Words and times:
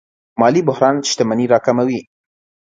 مالي 0.39 0.61
بحران 0.67 0.95
شتمني 1.09 1.45
راکموي. 1.53 1.99